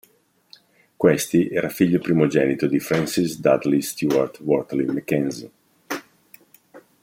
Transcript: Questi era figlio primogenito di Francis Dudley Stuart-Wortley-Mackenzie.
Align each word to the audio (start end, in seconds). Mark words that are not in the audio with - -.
Questi 0.97 1.47
era 1.47 1.69
figlio 1.69 1.99
primogenito 1.99 2.65
di 2.65 2.79
Francis 2.79 3.39
Dudley 3.39 3.81
Stuart-Wortley-Mackenzie. 3.83 5.51